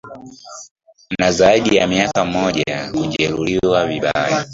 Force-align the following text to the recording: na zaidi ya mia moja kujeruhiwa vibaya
na 1.19 1.31
zaidi 1.31 1.75
ya 1.75 1.87
mia 1.87 2.09
moja 2.25 2.91
kujeruhiwa 2.91 3.87
vibaya 3.87 4.45